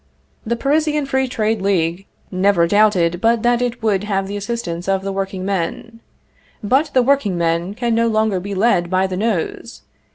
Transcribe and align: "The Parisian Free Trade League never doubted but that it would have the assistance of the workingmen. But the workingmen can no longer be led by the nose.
"The 0.47 0.55
Parisian 0.55 1.05
Free 1.05 1.27
Trade 1.27 1.61
League 1.61 2.07
never 2.31 2.65
doubted 2.65 3.21
but 3.21 3.43
that 3.43 3.61
it 3.61 3.83
would 3.83 4.05
have 4.05 4.27
the 4.27 4.35
assistance 4.35 4.87
of 4.89 5.03
the 5.03 5.11
workingmen. 5.11 5.99
But 6.63 6.89
the 6.95 7.03
workingmen 7.03 7.75
can 7.75 7.93
no 7.93 8.07
longer 8.07 8.39
be 8.39 8.55
led 8.55 8.89
by 8.89 9.05
the 9.05 9.17
nose. 9.17 9.83